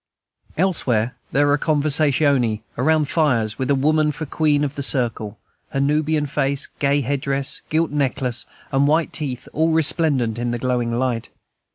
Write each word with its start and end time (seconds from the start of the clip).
Elsewhere, 0.57 1.15
there 1.31 1.51
are 1.51 1.59
conversazioni 1.59 2.61
around 2.75 3.07
fires, 3.07 3.59
with 3.59 3.69
a 3.69 3.75
woman 3.75 4.11
for 4.11 4.25
queen 4.25 4.63
of 4.63 4.73
the 4.73 4.81
circle, 4.81 5.37
her 5.69 5.79
Nubian 5.79 6.25
face, 6.25 6.65
gay 6.79 7.01
headdress, 7.01 7.61
gilt 7.69 7.91
necklace, 7.91 8.47
and 8.71 8.87
white 8.87 9.13
teeth, 9.13 9.47
all 9.53 9.69
resplendent 9.69 10.39
in 10.39 10.49
the 10.49 10.57
glowing 10.57 10.97
light. 10.97 11.29